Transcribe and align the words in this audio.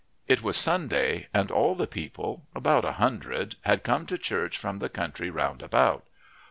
It 0.27 0.41
was 0.41 0.57
Sunday, 0.57 1.27
and 1.31 1.51
all 1.51 1.75
the 1.75 1.85
people, 1.85 2.47
about, 2.55 2.85
a 2.85 2.93
hundred, 2.93 3.57
had 3.65 3.83
come 3.83 4.07
to 4.07 4.17
church 4.17 4.57
from 4.57 4.79
the 4.79 4.89
country 4.89 5.29
round 5.29 5.61
about. 5.61 6.07